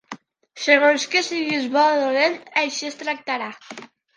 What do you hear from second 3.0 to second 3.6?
tractarà.